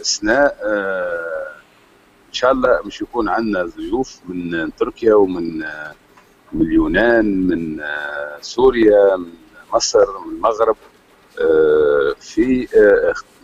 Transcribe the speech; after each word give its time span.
السنة 0.00 0.38
إن 2.28 2.32
شاء 2.32 2.52
الله 2.52 2.80
مش 2.84 3.00
يكون 3.02 3.28
عندنا 3.28 3.62
ضيوف 3.76 4.20
من 4.28 4.70
تركيا 4.76 5.14
ومن 5.14 5.58
من 6.52 6.62
اليونان 6.62 7.46
من 7.46 7.80
سوريا 8.40 9.16
من 9.16 9.32
مصر 9.74 10.18
من 10.26 10.34
المغرب 10.36 10.76
في 12.20 12.68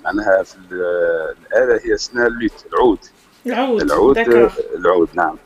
معناها 0.04 0.42
في 0.42 0.56
الآلة 1.52 1.80
هي 1.84 1.94
اسمها 1.94 2.26
اللوت 2.26 2.64
العود. 2.72 2.98
العود 3.46 3.82
العود. 3.82 4.18
العود 4.74 5.08
نعم. 5.14 5.36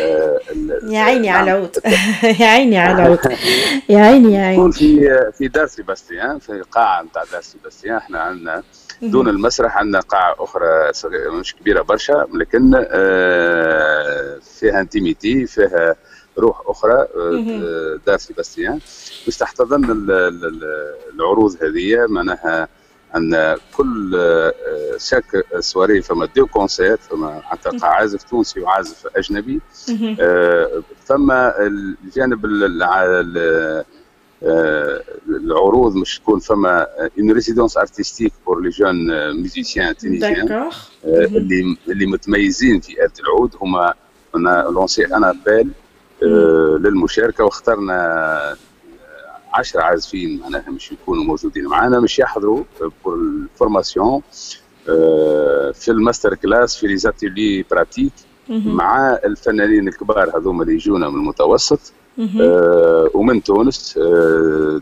آه، 0.00 0.40
ال- 0.50 0.92
يا 0.92 1.00
عيني 1.00 1.28
نعم. 1.28 1.36
على 1.36 1.50
العود. 1.52 1.76
يا 2.40 2.46
عيني 2.46 2.78
على 2.78 3.02
العود. 3.02 3.18
يا 3.88 3.98
عيني 4.00 4.34
يا 4.34 4.50
يكون 4.52 4.62
عيني 4.62 4.72
في 4.72 5.32
في 5.38 5.48
دار 5.48 5.66
سيباستيان 5.66 6.38
في 6.38 6.62
قاعه 6.70 7.02
نتاع 7.02 7.24
دار 7.32 7.40
سيباستيان 7.40 7.96
إحنا 7.96 8.20
عندنا. 8.20 8.62
دون 9.02 9.28
المسرح 9.28 9.76
عندنا 9.76 10.02
أخرى 10.14 10.92
صغيرة 10.92 11.30
مش 11.30 11.54
كبيرة 11.54 11.82
برشا 11.82 12.26
لكن 12.34 12.72
آه، 12.90 14.38
فيها 14.60 14.80
intimité 14.80 15.46
فيها 15.46 15.96
روح 16.38 16.62
أخرى 16.66 16.92
آه،. 17.16 18.00
دار 18.06 18.18
سيباستيان. 18.18 18.80
باش 19.26 19.36
تحتضن 19.36 19.84
ال- 19.84 20.10
ال- 20.10 20.44
ال- 20.44 20.94
العروض 21.14 21.56
هذه 21.62 22.06
معناها 22.08 22.68
عندنا 23.14 23.56
كل 23.76 24.12
آه، 24.16 24.52
chaque 24.98 25.44
soirée 25.58 26.02
فما 26.02 26.26
deux 26.36 26.46
concerts 26.46 26.96
فما 26.96 27.40
حتى 27.44 27.70
عازف 27.82 28.22
تونسي 28.22 28.60
وعازف 28.60 29.06
أجنبي 29.16 29.60
ثم 31.04 31.30
الجانب 31.30 32.44
آه، 34.42 35.02
العروض 35.28 35.96
مش 35.96 36.18
تكون 36.18 36.38
فما 36.38 36.86
une 37.18 37.32
résidence 37.32 37.76
artistique 37.76 38.32
pour 38.46 38.60
les 38.60 38.68
jeunes 38.68 39.06
musiciens 39.36 39.96
tunisiens 39.96 40.44
d'accord 40.46 40.72
اللي 41.04 41.76
اللي 41.88 42.06
متميزين 42.06 42.80
في 42.80 42.92
آلة 43.04 43.12
العود 43.20 43.54
هما 43.62 43.94
on 44.36 44.66
a 44.70 44.76
lancé 44.76 45.06
un 45.06 45.30
appel 45.30 45.70
للمشاركة 46.82 47.44
واخترنا 47.44 48.56
10 49.52 49.80
عازفين 49.80 50.40
معناها 50.40 50.70
مش 50.70 50.92
يكونوا 50.92 51.24
موجودين 51.24 51.64
معنا 51.64 52.00
مش 52.00 52.18
يحضروا 52.18 52.64
pour 53.04 53.14
ال 53.14 53.25
formation 53.25 54.22
في 55.74 55.88
ال 55.88 55.95
master 55.95 56.34
class 56.34 56.76
في 56.76 56.86
les 56.86 57.07
ateliers 57.07 57.64
pratiques 57.70 58.12
مهم. 58.48 58.76
مع 58.76 59.18
الفنانين 59.24 59.88
الكبار 59.88 60.38
هذوما 60.38 60.62
اللي 60.62 60.74
يجونا 60.74 61.08
من 61.08 61.14
المتوسط. 61.14 61.92
آه، 62.40 63.10
ومن 63.14 63.42
تونس 63.42 63.98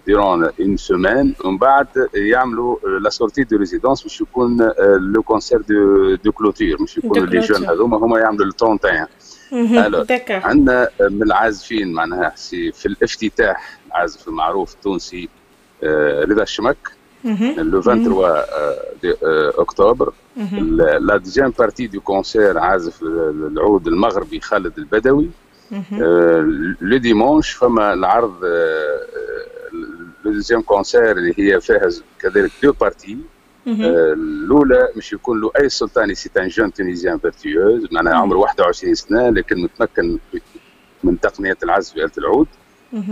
durant 0.07 0.45
une 0.61 0.77
semaine 0.77 1.35
ومن 1.45 1.59
بعد 1.59 1.87
يعملوا 2.15 2.77
la 3.01 3.11
sortie 3.11 3.45
de 3.45 3.57
résidence 3.57 4.03
باش 4.03 4.21
يكون 4.21 4.71
le 4.99 5.23
concert 5.23 5.61
de 5.61 6.15
de 6.15 6.33
clôture 6.33 6.83
مش 6.83 6.99
يكونوا 6.99 7.27
les 7.27 7.41
jeunes. 7.41 7.65
هذوما 7.67 7.97
هما 7.97 8.19
يعملوا 8.19 8.47
ال 8.47 8.53
31 8.63 9.07
مهم. 9.53 9.83
Alors, 9.83 10.07
d'accord 10.07 10.37
عندنا 10.37 10.89
من 11.01 11.23
العازفين 11.23 11.93
معناها 11.93 12.31
في 12.73 12.87
الافتتاح 12.87 13.79
العازف 13.87 14.29
المعروف 14.29 14.75
التونسي 14.75 15.29
آه، 15.83 16.25
رضا 16.25 16.43
الشمك. 16.43 16.77
le 17.25 17.83
23 17.83 18.25
آه، 18.25 18.45
آه، 19.05 19.53
أكتوبر. 19.59 20.13
la 21.01 21.17
deuxième 21.17 21.53
partie 21.59 21.87
du 21.87 22.01
concert 22.01 22.59
عازف 22.59 23.03
العود 23.03 23.87
المغربي 23.87 24.41
خالد 24.41 24.79
البدوي. 24.79 25.31
le 26.81 26.97
dimanche 26.97 27.51
فما 27.51 27.93
العرض 27.93 28.45
le 30.25 30.33
deuxième 30.33 30.63
concert 30.63 31.11
اللي 31.11 31.35
هي 31.39 31.61
فيها 31.61 31.89
كذلك 32.21 32.51
deux 32.63 32.73
parties. 32.73 33.19
آه، 33.85 34.13
الاولى 34.13 34.89
مش 34.97 35.13
يكون 35.13 35.41
له 35.41 35.51
اي 35.61 35.69
سلطاني 35.69 36.15
c'est 36.15 36.31
un 36.37 36.49
jeune 36.49 36.73
Tunisien 36.73 37.19
virtuose 37.19 37.87
معناها. 37.93 38.15
عمره 38.15 38.37
21 38.39 38.95
سنه 38.95 39.31
لكن 39.31 39.63
متمكن 39.63 40.19
من 41.05 41.21
تقنيه 41.21 41.57
العزف 41.63 41.95
بآلة 41.95 42.11
العود. 42.19 42.47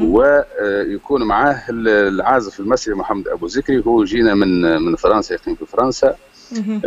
ويكون 0.03 1.23
معاه 1.23 1.63
ال- 1.71 1.89
العازف 1.89 2.61
المصري 2.61 2.95
محمد 2.95 3.29
ابو 3.29 3.47
ذكري 3.47 3.83
هو 3.87 4.05
جينا 4.05 4.35
من 4.35 4.83
من 4.83 4.97
فرنسا 4.97 5.35
يقيم 5.35 5.55
في 5.55 5.67
فرنسا. 5.67 6.17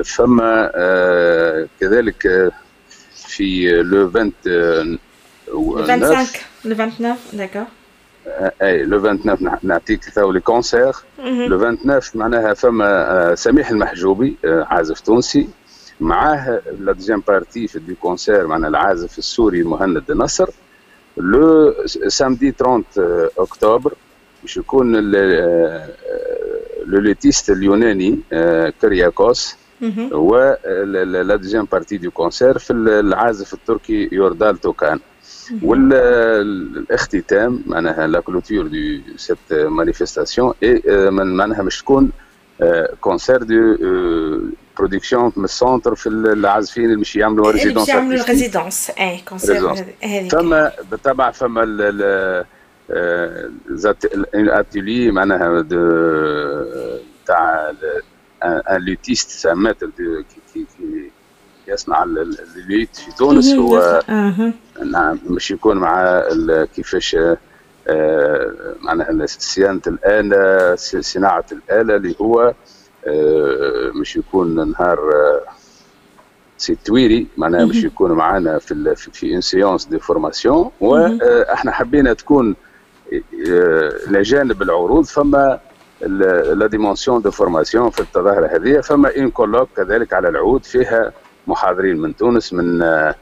فما 0.05 0.71
آه، 0.75 1.67
كذلك 1.79 2.25
آه، 2.27 2.51
في 3.27 3.67
le 3.83 4.07
20 4.09 4.33
آه، 4.47 4.97
Le 5.49 5.83
25 5.83 6.41
le 6.65 6.73
29 6.75 7.17
دكور 7.33 7.63
اي 8.61 8.83
لو 8.83 8.99
29 8.99 9.37
نع- 9.41 9.57
نعطيك 9.63 10.09
tous 10.15 10.31
les 10.31 10.39
concerts. 10.39 10.93
le 11.19 11.57
29 11.57 12.01
معناها 12.21 12.53
فما 12.53 13.35
سميح 13.35 13.69
المحجوبي 13.69 14.37
عازف 14.45 14.99
تونسي 14.99 15.49
معاه 15.99 16.61
la 16.79 16.91
deuxième 16.91 17.23
partie 17.27 17.67
في 17.67 17.79
du 17.79 17.95
concert 17.95 18.47
معناها 18.47 18.69
العازف 18.69 19.17
السوري 19.17 19.63
مهند 19.63 20.11
نصر 20.11 20.49
le 21.17 21.73
samedi 22.07 22.51
30 22.51 22.83
آه، 22.99 23.29
اكتوبر 23.37 23.93
باش 24.41 24.57
يكون 24.57 24.95
le 26.85 26.99
luthiste 26.99 27.49
اليوناني 27.49 28.19
كرياكوس 28.81 29.55
مهم. 29.81 30.09
و 30.13 30.54
la 30.54 31.35
deuxième 31.35 31.67
partie 31.71 31.97
du 31.97 32.11
concert 32.11 32.57
في 32.57 32.73
العازف 32.73 33.53
التركي 33.53 34.09
يوردال 34.11 34.57
توكان 34.57 34.99
والاختتام 35.63 37.61
معناها 37.67 38.07
la 38.07 38.19
clôture 38.19 38.67
de 38.67 38.77
cette 39.17 39.37
manifestation 39.53 40.53
اي 40.63 40.81
معناها 41.11 41.61
مش 41.61 41.79
تكون 41.81 42.09
concert 43.01 43.43
de 43.43 43.77
production 44.77 45.31
من 45.35 45.43
ال 45.43 45.51
centre 45.51 45.95
في 45.95 46.09
العازفين 46.09 46.85
اللي 46.85 46.95
مش 46.95 47.15
يعملوا 47.15 47.45
اللي 47.45 47.53
باش 47.53 47.63
résidence 47.63 47.89
يعملوا. 47.89 48.23
ال 48.23 48.30
résidence 48.30 48.91
et 48.99 49.17
concert 49.29 49.55
فما 50.29 50.71
بالطبع 50.91 51.31
فما 51.31 51.63
ال- 51.63 51.81
ال- 51.81 52.45
آه، 52.91 53.49
الاتيلي 54.35 55.11
معناها 55.11 55.61
تاع 57.25 57.71
ان 58.43 58.81
لوتيست 58.85 59.29
كي 60.77 61.11
يصنع 61.67 62.03
ال- 62.03 62.17
ال- 62.19 62.37
اللوت 62.57 62.95
في 62.95 63.17
تونس 63.17 63.47
مهم. 63.47 63.59
هو 63.59 64.01
أها 64.09 64.53
نعم 64.85 65.19
مش 65.27 65.51
يكون 65.51 65.77
مع 65.77 66.23
كيفاش 66.75 67.17
آه، 67.87 68.51
معناها 68.81 69.25
صيانة 69.25 69.81
الاله 69.87 70.75
صناعة 71.01 71.45
الاله 71.51 71.95
اللي 71.95 72.15
هو 72.21 72.53
آه، 73.07 73.91
مش 73.95 74.15
يكون 74.15 74.71
نهار 74.71 74.99
آه، 75.13 75.41
سي 76.57 76.75
تويري 76.85 77.27
معناها 77.37 77.65
مش. 77.65 77.83
يكون 77.83 78.11
معنا 78.11 78.59
في 78.59 78.95
في- 78.95 79.33
اون 79.33 79.41
سيونس 79.41 79.85
دي 79.85 79.99
فورماسيون 79.99 80.71
وإحنا 80.81 81.71
حبينا 81.71 82.13
تكون 82.13 82.55
آه، 83.49 83.91
لجانب 84.07 84.61
العروض 84.61 85.05
فما 85.05 85.59
la 86.01 86.67
dimension 86.67 87.21
de 87.21 87.31
formation 87.31 87.89
في 87.89 87.99
التظاهرة 87.99 88.47
هذه 88.47 88.79
فما 88.79 89.17
un 89.17 89.29
colloque 89.31 89.69
كذلك 89.77 90.13
على 90.13 90.29
العود 90.29 90.65
فيها 90.65 91.11
محاضرين 91.47 91.97
من 91.97 92.15
تونس 92.15 92.53
من 92.53 92.81
آه، 92.81 93.15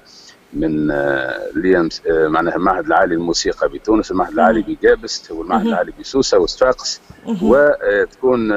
من 0.59 0.91
آه، 0.91 1.49
ليام 1.55 1.89
آه، 2.09 2.27
معناها 2.27 2.55
المعهد 2.55 2.85
العالي 2.85 3.15
للموسيقى 3.15 3.69
بتونس 3.69 4.11
المعهد 4.11 4.33
العالي 4.33 4.61
بجابس 4.61 5.31
والمعهد. 5.31 5.67
العالي 5.67 5.93
بسوسة 5.99 6.39
وصفاقس. 6.39 7.01
وتكون 7.41 8.51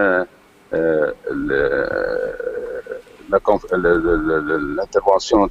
ال 3.75 3.88
intervention 3.88 5.51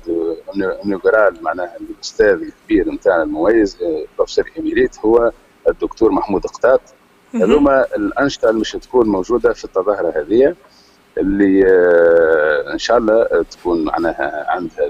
inaugurale 0.86 1.44
معناها 1.44 1.78
الأستاذ 1.82 2.42
الكبير 2.42 2.92
نتاعنا 2.92 3.24
المميز 3.24 3.78
آه، 3.84 4.06
professeur 4.18 4.46
émérite 4.58 5.00
هو 5.00 5.32
الدكتور 5.70 6.12
محمود 6.12 6.46
قطاط. 6.46 6.82
هذوما 7.34 7.86
الأنشطة 7.96 8.50
اللي 8.50 8.62
مش 8.62 8.72
تكون 8.72 9.08
موجودة 9.08 9.54
في 9.54 9.66
التظاهره 9.66 10.14
هذه 10.16 10.56
اللي 11.18 11.66
آه، 11.68 12.74
إن 12.74 12.78
شاء 12.78 12.98
الله 12.98 13.44
تكون 13.52 13.86
معناها 13.86 14.46
عندها 14.50 14.90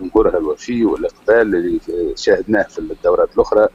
جمهورها 0.00 0.38
الوفي 0.38 0.84
والاقبال 0.84 1.56
اللي 1.56 1.80
شاهدناه 2.16 2.62
في 2.62 2.78
الدورات 2.78 3.28
الأخرى 3.34 3.68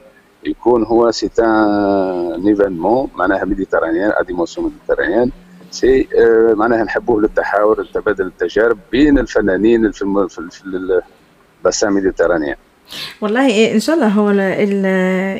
يكون 0.44 0.84
هو 0.84 1.10
c'est 1.10 1.30
un 1.38 2.46
événement 2.48 3.08
معناها 3.14 3.44
méditerranéen 3.44 4.10
à 4.10 4.22
dimension 4.22 4.66
méditerranéenne. 4.72 5.30
c'est 5.70 6.08
آه، 6.18 6.54
معناها 6.54 6.84
نحبوه 6.84 7.20
للتحاور 7.22 7.80
لتبادل 7.82 8.26
التجارب 8.26 8.78
بين 8.92 9.18
الفنانين 9.18 9.90
في 9.92 11.02
ال 11.64 11.68
bassin 11.68 11.92
méditerranéen. 11.92 12.56
والله 13.20 13.46
إيه، 13.46 13.74
إن 13.74 13.80
شاء 13.80 13.96
الله 13.96 14.08
هو 14.08 14.30
ال 14.30 14.84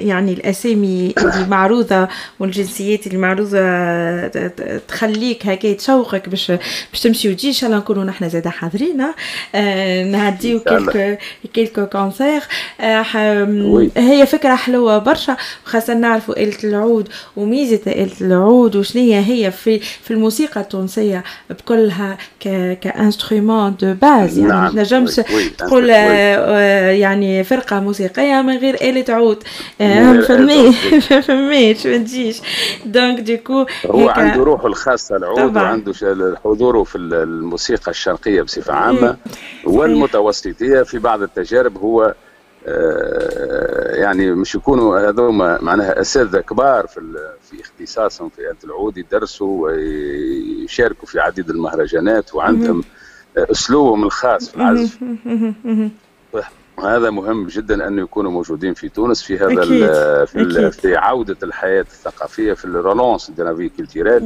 يعني 0.07 0.33
الأسامي 0.33 1.15
اللي 1.19 1.47
معروضة 1.49 2.09
والجنسيات 2.41 3.07
اللي 3.07 3.19
معروضة 3.19 3.59
تخليك 4.79 5.47
هكا 5.47 5.73
تشوقك 5.73 6.29
باش 6.29 6.51
باش 6.93 7.01
تمشي 7.03 7.31
وتجي 7.31 7.49
إن 7.49 7.53
شاء 7.53 7.71
الله 7.71 7.81
نكونوا 7.81 8.05
نحن 8.05 8.29
زادة 8.29 8.51
حاضرين 8.51 9.07
آه 9.55 10.05
نعديو 10.05 10.61
quelques 10.61 11.17
quelques 11.55 11.87
concerts. 11.87 12.43
آه 12.81 13.05
هي 13.97 14.27
فكرة 14.27 14.55
حلوة 14.55 14.99
برشا 14.99 15.37
خاصه 15.65 15.95
نعرفوا 15.95 16.43
آلة 16.43 16.59
العود 16.65 17.09
وميزة 17.37 17.81
آلة 17.87 18.13
العود 18.21 18.77
وشنية 18.77 19.21
هي. 19.21 19.51
في 19.51 19.79
في 19.79 20.11
الموسيقى 20.11 20.61
التونسية 20.61 21.25
بكلها 21.51 22.19
ك 22.81 22.89
instrument 22.89 23.77
de 23.81 23.95
base 23.95 24.39
يعني 24.39 24.51
نعم. 24.51 24.65
ما 24.65 24.71
تنجمش 24.71 25.21
تقول 25.59 25.91
آه، 25.91 25.97
آه، 25.97 26.91
يعني 27.33 27.45
فرقة 27.45 27.81
موسيقية 27.81 28.43
من 28.43 28.57
غير 28.57 28.75
آلة 28.75 29.15
عود 29.15 29.43
ما 29.81 31.21
فهميش 31.21 31.87
ما 31.87 31.97
تجيش. 31.97 32.41
donc 32.87 33.21
du 33.21 33.36
coup 33.36 33.67
هو 33.87 34.09
عنده 34.09 34.43
روحه 34.43 34.67
الخاصة 34.67 35.17
العود. 35.17 35.57
وعنده 35.57 35.93
حضوره 36.45 36.83
في 36.83 36.99
الموسيقى 36.99 37.91
الشرقية 37.91 38.43
بصفة 38.43 38.75
عامة. 38.75 39.17
والمتوسطية 39.65 40.83
في 40.83 40.99
بعض 40.99 41.23
التجارب 41.23 41.79
هو 41.79 42.15
آه، 42.67 43.95
يعني 43.95 44.31
مش 44.31 44.55
يكونوا 44.55 45.09
هذوما 45.09 45.59
معناها 45.63 46.01
أساتذة 46.01 46.41
كبار 46.41 46.87
في 46.87 47.01
في 47.51 47.61
اختصاصهم 47.61 48.29
في 48.29 48.39
آلة 48.39 48.57
العود 48.65 48.99
يدرسوا 48.99 49.65
ويشاركوا 49.65 51.09
في 51.09 51.21
عديد 51.21 51.51
المهرجانات 51.51 52.35
وعندهم 52.35 52.85
أسلوبهم 53.37 54.05
الخاص 54.05 54.51
في 54.51 54.57
العزف. 54.57 54.99
وهذا 56.79 57.11
مهم 57.11 57.47
جدا 57.47 57.89
أن 57.89 57.99
يكونوا 57.99 58.31
موجودين 58.31 58.75
في 58.75 58.89
تونس 58.89 59.23
في 59.23 59.39
هذا 59.39 59.63
أكيد. 59.63 59.87
في, 60.27 60.43
أكيد. 60.43 60.69
في 60.69 60.97
عودة 60.97 61.37
الحياة 61.43 61.81
الثقافية 61.81 62.53
في 62.53 62.65
ال 62.65 62.73
relance 62.73 63.31
de 63.31 63.43
la 63.43 63.53
vie 63.53 63.69
culturelle 63.69 64.23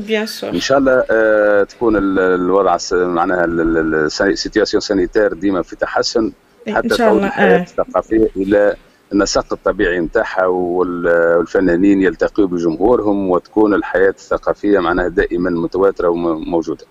إن 0.54 0.60
شاء 0.60 0.78
الله 0.78 1.04
آه 1.10 1.62
تكون 1.64 1.96
الوضع 2.18 2.76
معناها 2.92 3.44
ال 3.44 3.58
situation 3.58 4.80
sanitaire 4.80 5.34
ديما 5.34 5.62
في 5.62 5.76
تحسن 5.76 6.32
حتى 6.68 6.88
تعود 6.88 7.22
الحياة 7.22 7.58
آه. 7.58 7.62
الثقافية 7.62 8.28
إلى 8.36 8.74
النسق 9.12 9.52
الطبيعي 9.52 10.00
نتاعها 10.00 10.46
والفنانين 10.46 12.02
يلتقوا 12.02 12.46
بجمهورهم 12.46 13.30
وتكون 13.30 13.74
الحياة 13.74 14.08
الثقافية 14.10 14.78
معناها 14.78 15.08
دائما 15.08 15.50
متواترة 15.50 16.08
وموجودة 16.08 16.84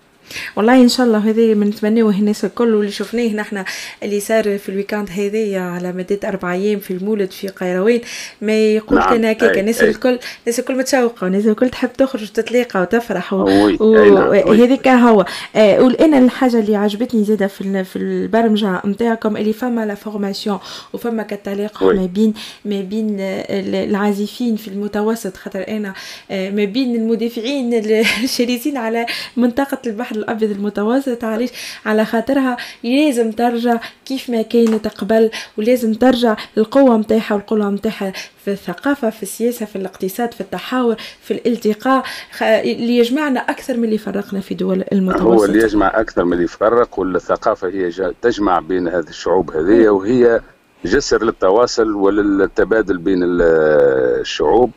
والله 0.56 0.82
إن 0.82 0.88
شاء 0.88 1.06
الله 1.06 1.18
هذه 1.18 1.54
بنتمناوه 1.54 2.10
الناس 2.18 2.44
الكل 2.44 2.74
واللي 2.74 2.92
شفناه 2.92 3.28
نحن 3.28 3.64
اللي 4.02 4.20
صار 4.20 4.58
في 4.58 4.68
ال 4.68 4.73
week-end 4.73 5.10
هذايا 5.10 5.60
على 5.60 5.92
مدة 5.92 6.20
أربع 6.24 6.52
أيام 6.52 6.78
في 6.78 6.90
المولد 6.90 7.30
في 7.30 7.48
قيروان 7.48 8.00
ما 8.40 8.52
يقول 8.52 8.98
نعم. 8.98 9.10
كان 9.10 9.24
هكاك 9.24 9.58
الناس 9.58 9.82
الكل 9.82 10.18
الناس 10.46 10.58
الكل 10.58 10.78
متشوقة 10.78 11.24
والناس 11.24 11.46
الكل 11.46 11.68
تحب 11.68 11.92
تخرج 11.92 12.22
وتتلاقى 12.22 12.80
وتفرح 12.80 13.32
وهذيك 13.32 14.86
نعم. 14.86 15.06
هو 15.06 15.24
آه 15.56 15.82
والآن 15.82 16.14
الحاجة 16.24 16.58
اللي 16.58 16.76
عجبتني 16.76 17.24
زادة 17.24 17.46
في 17.46 17.84
في 17.84 17.96
البرمجة 17.96 18.82
نتاعكم 18.86 19.36
اللي 19.36 19.52
فما 19.52 19.86
la 19.86 19.94
formation 19.94 20.58
وفما 20.92 21.22
كتلاقى 21.22 21.86
ما 21.86 22.06
بين 22.06 22.34
ما 22.64 22.80
بين 22.80 23.16
العازفين 23.20 24.56
في 24.56 24.68
المتوسط 24.68 25.36
خاطر 25.36 25.64
أنا 25.68 25.94
آه، 26.30 26.50
ما 26.50 26.64
بين 26.64 26.96
المدافعين 26.96 27.74
الشرسين 28.24 28.76
على 28.76 29.06
منطقة 29.36 29.78
البحر 29.86 30.15
الأبيض 30.16 30.50
المتوسط 30.50 31.24
علاش 31.24 31.48
على 31.86 32.04
خاطرها 32.04 32.56
لازم 32.84 33.32
ترجع 33.32 33.80
كيف 34.04 34.30
ما 34.30 34.42
كانت 34.42 34.88
قبل 34.88 35.30
ولازم 35.58 35.94
ترجع 35.94 36.36
القوة 36.58 36.96
نتاعها 36.96 37.34
والقوه 37.34 37.70
نتاعها 37.70 38.12
في 38.44 38.50
الثقافة 38.52 39.10
في 39.10 39.22
السياسة 39.22 39.66
في 39.66 39.76
الاقتصاد 39.76 40.34
في 40.34 40.40
التحاور 40.40 40.96
في 41.22 41.30
الالتقاء 41.30 42.04
اللي 42.42 42.98
يجمعنا 42.98 43.40
أكثر 43.40 43.76
من 43.76 43.84
اللي 43.84 43.98
فرقنا 43.98 44.40
في 44.40 44.54
دول 44.54 44.84
المتوسط 44.92 45.22
هو 45.22 45.44
اللي 45.44 45.62
يجمع 45.62 46.00
أكثر 46.00 46.24
من 46.24 46.32
اللي 46.32 46.44
يفرق 46.44 46.98
والثقافة 46.98 47.68
هي 47.68 47.90
تجمع 48.22 48.58
بين 48.58 48.88
هذه 48.88 49.08
الشعوب 49.08 49.50
هذه 49.50 49.88
وهي 49.88 50.40
جسر 50.84 51.24
للتواصل 51.24 51.94
وللتبادل 51.94 52.98
بين 52.98 53.20
الشعوب. 53.22 54.70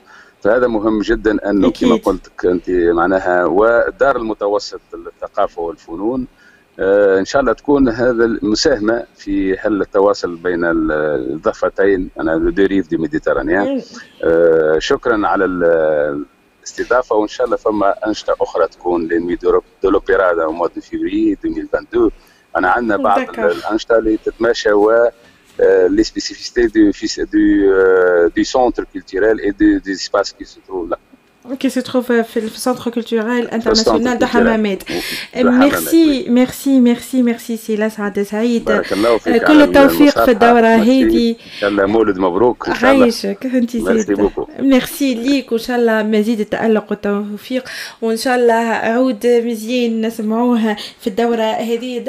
فهذا 0.43 0.67
مهم 0.67 1.01
جدا 1.01 1.49
أنه 1.49 1.71
كما 1.71 1.95
قلت 1.95 2.45
أنت 2.45 2.69
معناها 2.69 3.45
ودار 3.45 4.15
المتوسط 4.17 4.81
للثقافة 4.93 5.61
والفنون 5.61 6.27
آه 6.79 7.19
إن 7.19 7.25
شاء 7.25 7.41
الله 7.41 7.53
تكون 7.53 7.89
هذا 7.89 8.25
المساهمة 8.25 9.03
في 9.15 9.57
حل 9.57 9.81
التواصل 9.81 10.35
بين 10.35 10.65
الضفتين. 10.65 12.09
أنا 12.19 12.37
دو 12.37 12.65
ريف 12.65 12.89
دي 12.89 12.97
ميديترانيان. 12.97 13.81
آه 14.23 14.79
شكرا 14.79 15.27
على 15.27 15.45
الاستضافة 15.45 17.15
وإن 17.15 17.27
شاء 17.27 17.45
الله 17.45 17.57
فما 17.57 18.07
أنشطة 18.07 18.35
أخرى 18.41 18.67
تكون 18.67 19.07
لنوي 19.07 19.35
دو 19.35 19.61
لوبيرا 19.83 20.33
دو 20.33 20.67
فيفري 20.81 21.37
2022 21.43 22.11
أنا 22.57 22.69
عندنا 22.69 22.97
بعض 22.97 23.39
الأنشطة 23.39 23.97
اللي 23.97 24.17
تتماشى 24.17 24.71
و 24.71 25.09
les 25.58 26.04
spécificités 26.04 26.68
du, 26.68 26.90
du, 27.32 27.64
euh, 27.68 28.28
du 28.34 28.44
centre 28.44 28.82
culturel 28.92 29.40
et 29.40 29.52
de, 29.52 29.78
des 29.78 29.92
espaces 29.92 30.32
qui 30.32 30.44
se 30.44 30.58
trouvent 30.66 30.90
là. 30.90 30.98
qui 31.58 31.70
se 31.70 31.80
trouve 31.80 32.22
في 32.22 32.36
السنتر 32.36 32.90
كولتورال 32.90 33.50
انترناسيونال 33.50 34.18
دو 34.18 34.26
حمامات 34.26 34.82
ميرسي 35.36 36.28
ميرسي 36.28 36.80
ميرسي 36.80 37.22
ميرسي 37.22 37.56
سي 37.56 37.76
لسعد 37.76 38.22
سعيد 38.22 38.64
بارك 38.64 38.92
الله 38.92 39.18
فيك 39.18 39.44
كل 39.44 39.62
التوفيق 39.62 40.24
في 40.24 40.30
الدورة 40.30 40.66
هذه 40.66 41.30
ان 41.30 41.36
شاء 41.60 41.70
الله 41.70 41.86
مولد 41.86 42.18
مبروك 42.18 42.68
ان 42.68 42.74
شاء 42.74 42.92
الله 42.92 43.02
عايشك 43.02 43.46
انت 43.46 43.76
زيد 43.76 44.30
ميرسي 44.58 45.14
ليك 45.14 45.52
وان 45.52 45.60
شاء 45.60 45.76
الله 45.76 46.02
مزيد 46.02 46.40
التألق 46.40 46.84
والتوفيق 46.90 47.68
وان 48.02 48.16
شاء 48.16 48.36
الله 48.36 48.64
عود 48.94 49.26
مزيان 49.26 50.06
نسمعوها 50.06 50.76
في 51.00 51.06
الدورة 51.06 51.42
هذه 51.42 52.04